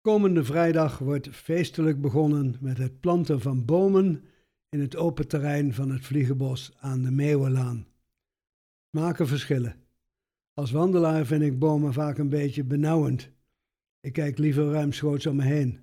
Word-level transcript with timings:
Komende 0.00 0.44
vrijdag 0.44 0.98
wordt 0.98 1.28
feestelijk 1.28 2.00
begonnen 2.00 2.56
met 2.60 2.78
het 2.78 3.00
planten 3.00 3.40
van 3.40 3.64
bomen 3.64 4.24
in 4.68 4.80
het 4.80 4.96
open 4.96 5.28
terrein 5.28 5.74
van 5.74 5.90
het 5.90 6.06
Vliegenbos 6.06 6.72
aan 6.76 7.02
de 7.02 7.10
Meeuwenlaan. 7.10 7.86
Maken 8.90 9.26
verschillen. 9.26 9.76
Als 10.54 10.70
wandelaar 10.70 11.26
vind 11.26 11.42
ik 11.42 11.58
bomen 11.58 11.92
vaak 11.92 12.18
een 12.18 12.28
beetje 12.28 12.64
benauwend. 12.64 13.30
Ik 14.00 14.12
kijk 14.12 14.38
liever 14.38 14.70
ruimschoots 14.70 15.26
om 15.26 15.36
me 15.36 15.44
heen. 15.44 15.80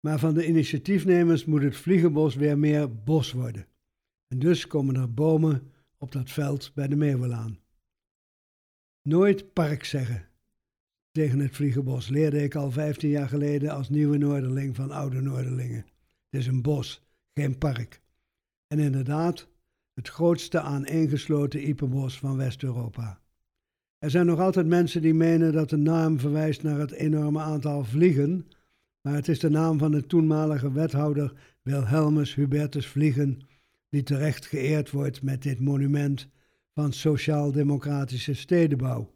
Maar 0.00 0.18
van 0.18 0.34
de 0.34 0.46
initiatiefnemers 0.46 1.44
moet 1.44 1.62
het 1.62 1.76
Vliegenbos 1.76 2.34
weer 2.34 2.58
meer 2.58 3.02
bos 3.02 3.32
worden. 3.32 3.66
En 4.28 4.38
dus 4.38 4.66
komen 4.66 4.96
er 4.96 5.14
bomen 5.14 5.72
op 5.98 6.12
dat 6.12 6.30
veld 6.30 6.74
bij 6.74 6.88
de 6.88 6.96
Meeuwenlaan. 6.96 7.58
Nooit 9.02 9.52
park 9.52 9.84
zeggen. 9.84 10.28
Tegen 11.16 11.38
het 11.38 11.54
Vliegenbos 11.54 12.08
leerde 12.08 12.42
ik 12.42 12.54
al 12.54 12.70
15 12.70 13.08
jaar 13.08 13.28
geleden 13.28 13.70
als 13.70 13.88
nieuwe 13.88 14.16
Noorderling 14.16 14.76
van 14.76 14.90
oude 14.90 15.20
Noorderlingen. 15.20 15.86
Het 16.30 16.40
is 16.40 16.46
een 16.46 16.62
bos, 16.62 17.02
geen 17.34 17.58
park. 17.58 18.00
En 18.66 18.78
inderdaad, 18.78 19.48
het 19.94 20.08
grootste 20.08 20.60
aaneengesloten 20.60 21.68
iepenbos 21.68 22.18
van 22.18 22.36
West-Europa. 22.36 23.20
Er 23.98 24.10
zijn 24.10 24.26
nog 24.26 24.40
altijd 24.40 24.66
mensen 24.66 25.02
die 25.02 25.14
menen 25.14 25.52
dat 25.52 25.70
de 25.70 25.76
naam 25.76 26.18
verwijst 26.18 26.62
naar 26.62 26.78
het 26.78 26.92
enorme 26.92 27.40
aantal 27.40 27.84
vliegen, 27.84 28.46
maar 29.00 29.14
het 29.14 29.28
is 29.28 29.38
de 29.38 29.50
naam 29.50 29.78
van 29.78 29.90
de 29.90 30.06
toenmalige 30.06 30.72
wethouder 30.72 31.32
Wilhelmus 31.62 32.34
Hubertus 32.34 32.86
Vliegen, 32.86 33.40
die 33.88 34.02
terecht 34.02 34.46
geëerd 34.46 34.90
wordt 34.90 35.22
met 35.22 35.42
dit 35.42 35.60
monument 35.60 36.28
van 36.74 36.92
sociaal-democratische 36.92 38.34
stedenbouw. 38.34 39.14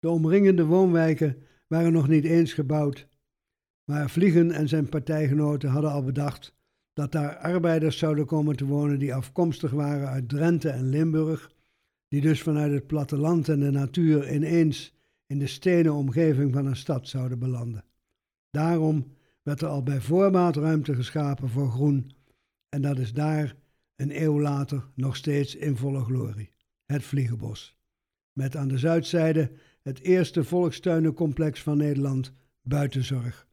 De 0.00 0.08
omringende 0.08 0.64
woonwijken 0.64 1.42
waren 1.66 1.92
nog 1.92 2.08
niet 2.08 2.24
eens 2.24 2.52
gebouwd, 2.52 3.08
maar 3.84 4.10
Vliegen 4.10 4.50
en 4.50 4.68
zijn 4.68 4.88
partijgenoten 4.88 5.70
hadden 5.70 5.90
al 5.90 6.04
bedacht 6.04 6.54
dat 6.92 7.12
daar 7.12 7.36
arbeiders 7.36 7.98
zouden 7.98 8.26
komen 8.26 8.56
te 8.56 8.66
wonen 8.66 8.98
die 8.98 9.14
afkomstig 9.14 9.70
waren 9.70 10.08
uit 10.08 10.28
Drenthe 10.28 10.68
en 10.68 10.88
Limburg, 10.88 11.50
die 12.08 12.20
dus 12.20 12.42
vanuit 12.42 12.72
het 12.72 12.86
platteland 12.86 13.48
en 13.48 13.60
de 13.60 13.70
natuur 13.70 14.34
ineens 14.34 14.94
in 15.26 15.38
de 15.38 15.46
stenen 15.46 15.94
omgeving 15.94 16.52
van 16.52 16.66
een 16.66 16.76
stad 16.76 17.08
zouden 17.08 17.38
belanden. 17.38 17.84
Daarom 18.50 19.12
werd 19.42 19.60
er 19.60 19.68
al 19.68 19.82
bij 19.82 20.00
voorbaat 20.00 20.56
ruimte 20.56 20.94
geschapen 20.94 21.48
voor 21.48 21.70
groen, 21.70 22.10
en 22.68 22.82
dat 22.82 22.98
is 22.98 23.12
daar 23.12 23.56
een 23.96 24.22
eeuw 24.22 24.40
later 24.40 24.84
nog 24.94 25.16
steeds 25.16 25.56
in 25.56 25.76
volle 25.76 26.04
glorie, 26.04 26.52
het 26.86 27.02
Vliegenbos. 27.02 27.78
Met 28.32 28.56
aan 28.56 28.68
de 28.68 28.78
zuidzijde 28.78 29.50
het 29.82 30.00
eerste 30.00 30.44
volkstuinencomplex 30.44 31.62
van 31.62 31.76
Nederland, 31.76 32.32
Buitenzorg. 32.62 33.46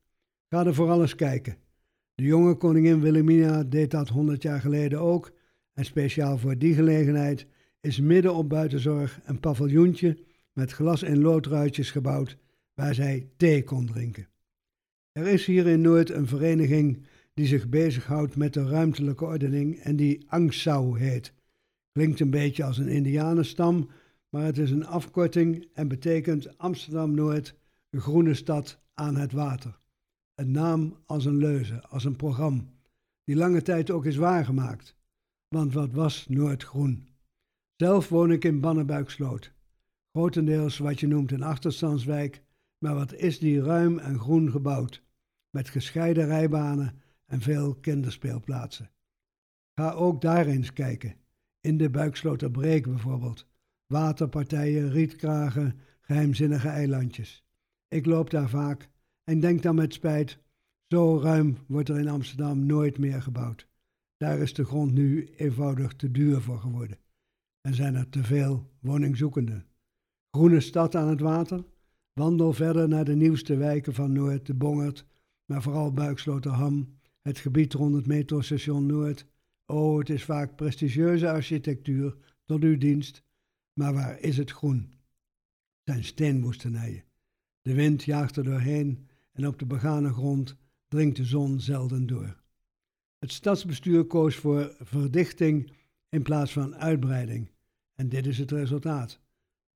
Ga 0.49 0.65
er 0.65 0.73
vooral 0.73 1.01
eens 1.01 1.15
kijken. 1.15 1.57
De 2.15 2.23
jonge 2.23 2.55
koningin 2.55 3.01
Wilhelmina 3.01 3.63
deed 3.63 3.91
dat 3.91 4.09
100 4.09 4.41
jaar 4.41 4.59
geleden 4.59 4.99
ook. 4.99 5.31
En 5.73 5.85
speciaal 5.85 6.37
voor 6.37 6.57
die 6.57 6.73
gelegenheid 6.73 7.47
is 7.81 7.99
midden 7.99 8.35
op 8.35 8.49
buitenzorg 8.49 9.19
een 9.25 9.39
paviljoentje 9.39 10.17
met 10.53 10.71
glas- 10.71 11.03
en 11.03 11.21
loodruitjes 11.21 11.91
gebouwd 11.91 12.37
waar 12.73 12.93
zij 12.93 13.29
thee 13.37 13.63
kon 13.63 13.85
drinken. 13.85 14.27
Er 15.11 15.27
is 15.27 15.45
hier 15.45 15.67
in 15.67 15.81
Noord 15.81 16.09
een 16.09 16.27
vereniging 16.27 17.05
die 17.33 17.45
zich 17.45 17.69
bezighoudt 17.69 18.35
met 18.35 18.53
de 18.53 18.67
ruimtelijke 18.67 19.25
ordening 19.25 19.79
en 19.79 19.95
die 19.95 20.25
Angsau 20.27 20.99
heet. 20.99 21.33
Klinkt 21.91 22.19
een 22.19 22.29
beetje 22.29 22.63
als 22.63 22.77
een 22.77 22.87
indianenstam, 22.87 23.89
maar 24.29 24.43
het 24.43 24.57
is 24.57 24.71
een 24.71 24.85
afkorting 24.85 25.67
en 25.73 25.87
betekent 25.87 26.57
Amsterdam-Noord, 26.57 27.55
de 27.89 28.01
groene 28.01 28.33
stad 28.33 28.79
aan 28.93 29.15
het 29.15 29.31
water. 29.31 29.79
Een 30.35 30.51
naam 30.51 30.97
als 31.05 31.25
een 31.25 31.37
leuze, 31.37 31.83
als 31.87 32.03
een 32.03 32.15
programma, 32.15 32.63
die 33.23 33.35
lange 33.35 33.61
tijd 33.61 33.91
ook 33.91 34.05
is 34.05 34.15
waargemaakt. 34.15 34.95
Want 35.47 35.73
wat 35.73 35.91
was 35.91 36.27
Noord 36.27 36.63
groen? 36.63 37.07
Zelf 37.75 38.09
woon 38.09 38.31
ik 38.31 38.43
in 38.43 38.59
Bannebuiksloot. 38.59 39.53
Grotendeels 40.11 40.77
wat 40.77 40.99
je 40.99 41.07
noemt 41.07 41.31
een 41.31 41.43
achterstandswijk, 41.43 42.43
maar 42.77 42.95
wat 42.95 43.13
is 43.13 43.39
die 43.39 43.61
ruim 43.61 43.99
en 43.99 44.19
groen 44.19 44.51
gebouwd, 44.51 45.03
met 45.49 45.69
gescheiden 45.69 46.25
rijbanen 46.25 47.01
en 47.25 47.41
veel 47.41 47.75
kinderspeelplaatsen. 47.75 48.89
Ga 49.75 49.91
ook 49.91 50.21
daar 50.21 50.45
eens 50.45 50.73
kijken, 50.73 51.15
in 51.61 51.77
de 51.77 51.89
Buiksloterbreek 51.89 52.87
bijvoorbeeld. 52.87 53.45
Waterpartijen, 53.87 54.91
rietkragen, 54.91 55.79
geheimzinnige 56.01 56.67
eilandjes. 56.67 57.43
Ik 57.87 58.05
loop 58.05 58.29
daar 58.29 58.49
vaak 58.49 58.89
en 59.23 59.39
denk 59.39 59.61
dan 59.61 59.75
met 59.75 59.93
spijt, 59.93 60.39
zo 60.87 61.19
ruim 61.19 61.57
wordt 61.67 61.89
er 61.89 61.99
in 61.99 62.07
Amsterdam 62.07 62.65
nooit 62.65 62.97
meer 62.97 63.21
gebouwd. 63.21 63.67
Daar 64.17 64.39
is 64.39 64.53
de 64.53 64.65
grond 64.65 64.93
nu 64.93 65.25
eenvoudig 65.35 65.93
te 65.93 66.11
duur 66.11 66.41
voor 66.41 66.59
geworden. 66.59 66.97
En 67.61 67.73
zijn 67.73 67.95
er 67.95 68.09
te 68.09 68.23
veel 68.23 68.71
woningzoekenden. 68.79 69.65
Groene 70.31 70.59
stad 70.59 70.95
aan 70.95 71.07
het 71.07 71.19
water. 71.19 71.63
Wandel 72.13 72.53
verder 72.53 72.87
naar 72.87 73.05
de 73.05 73.15
nieuwste 73.15 73.57
wijken 73.57 73.93
van 73.93 74.11
Noord, 74.11 74.45
de 74.45 74.53
Bongert, 74.53 75.05
maar 75.45 75.61
vooral 75.61 75.93
Buiksloterham, 75.93 76.97
het 77.21 77.37
gebied 77.37 77.73
rond 77.73 77.95
het 77.95 78.07
metrostation 78.07 78.85
Noord. 78.85 79.25
Oh, 79.65 79.99
het 79.99 80.09
is 80.09 80.23
vaak 80.23 80.55
prestigieuze 80.55 81.29
architectuur 81.29 82.17
tot 82.45 82.63
uw 82.63 82.77
dienst, 82.77 83.23
maar 83.77 83.93
waar 83.93 84.19
is 84.19 84.37
het 84.37 84.51
groen? 84.51 84.93
Zijn 85.83 86.03
steenwoestenijen. 86.03 87.03
De 87.61 87.73
wind 87.73 88.03
jaagt 88.03 88.35
er 88.35 88.43
doorheen 88.43 89.07
en 89.33 89.47
op 89.47 89.59
de 89.59 89.65
begane 89.65 90.13
grond 90.13 90.55
dringt 90.87 91.15
de 91.15 91.25
zon 91.25 91.59
zelden 91.59 92.07
door. 92.07 92.41
Het 93.19 93.31
stadsbestuur 93.31 94.05
koos 94.05 94.35
voor 94.35 94.75
verdichting 94.79 95.71
in 96.09 96.21
plaats 96.21 96.51
van 96.53 96.75
uitbreiding. 96.75 97.51
En 97.95 98.09
dit 98.09 98.25
is 98.25 98.37
het 98.37 98.51
resultaat. 98.51 99.19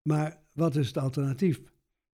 Maar 0.01 0.41
wat 0.51 0.75
is 0.75 0.88
het 0.88 0.97
alternatief? 0.97 1.62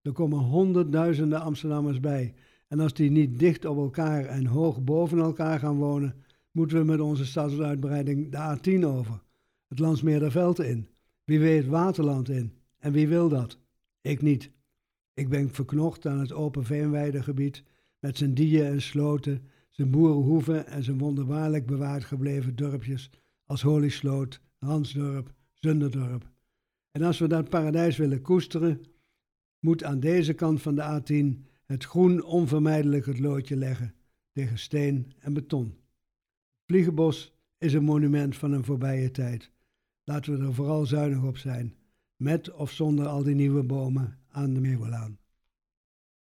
Er 0.02 0.12
komen 0.12 0.40
honderdduizenden 0.40 1.42
Amsterdammers 1.42 2.00
bij. 2.00 2.34
En 2.68 2.80
als 2.80 2.94
die 2.94 3.12
niet 3.12 3.40
dicht 3.40 3.66
op 3.66 3.78
elkaar 3.78 4.26
en 4.26 4.46
hoog 4.46 4.84
boven 4.84 5.20
elkaar 5.20 5.60
gaan 5.60 5.78
wonen, 5.78 6.24
moeten 6.52 6.78
we 6.78 6.84
met 6.84 7.00
onze 7.00 7.26
stadsuitbreiding 7.26 8.32
de 8.32 8.58
A10 8.58 8.86
over. 8.86 9.22
Het 9.68 9.80
Landsmeerderveld 9.80 10.60
in. 10.60 10.88
Wie 11.28 11.40
weet 11.40 11.66
Waterland 11.66 12.30
in. 12.30 12.54
En 12.78 12.92
wie 12.92 13.08
wil 13.08 13.30
dat? 13.30 13.58
Ik 14.02 14.22
niet. 14.22 14.52
Ik 15.14 15.30
ben 15.30 15.54
verknocht 15.54 16.06
aan 16.06 16.20
het 16.20 16.34
open 16.34 16.64
veenweidegebied 16.64 17.64
met 18.00 18.18
zijn 18.18 18.34
dijen 18.34 18.66
en 18.66 18.82
sloten, 18.82 19.44
zijn 19.70 19.92
boerenhoeven 19.92 20.68
en 20.68 20.84
zijn 20.84 20.98
wonderbaarlijk 20.98 21.66
bewaard 21.66 22.06
gebleven 22.06 22.56
dorpjes 22.56 23.10
als 23.46 23.62
Holysloot, 23.62 24.42
Hansdorp, 24.58 25.34
Zunderdorp. 25.54 26.30
En 26.92 27.02
als 27.02 27.20
we 27.20 27.28
dat 27.28 27.50
paradijs 27.50 27.98
willen 27.98 28.22
koesteren, 28.22 28.82
moet 29.60 29.84
aan 29.84 30.00
deze 30.00 30.34
kant 30.34 30.62
van 30.62 30.76
de 30.76 31.02
A10 31.02 31.46
het 31.66 31.84
groen 31.84 32.24
onvermijdelijk 32.24 33.06
het 33.06 33.20
loodje 33.20 33.56
leggen 33.56 33.94
tegen 34.32 34.58
steen 34.60 35.12
en 35.20 35.34
beton. 35.34 35.78
Vliegenbos 36.66 37.34
is 37.58 37.74
een 37.74 37.84
monument 37.84 38.36
van 38.36 38.52
een 38.52 38.64
voorbije 38.64 39.12
tijd. 39.12 39.52
Laten 40.10 40.38
we 40.38 40.46
er 40.46 40.54
vooral 40.54 40.86
zuinig 40.86 41.24
op 41.24 41.38
zijn, 41.38 41.76
met 42.16 42.52
of 42.52 42.72
zonder 42.72 43.08
al 43.08 43.24
die 43.24 43.36
nieuwe 43.36 43.64
bomen 43.64 44.18
aan 44.28 44.54
de 44.54 44.60
Meeuwelaan. 44.60 45.18